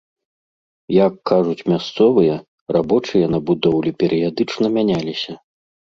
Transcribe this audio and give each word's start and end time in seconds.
Як 1.05 1.13
кажуць 1.31 1.67
мясцовыя, 1.73 2.39
рабочыя 2.77 3.25
на 3.35 3.39
будоўлі 3.51 3.91
перыядычна 4.03 4.65
мяняліся. 4.79 5.31